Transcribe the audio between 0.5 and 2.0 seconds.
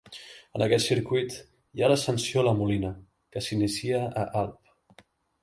En aquest circuit hi ha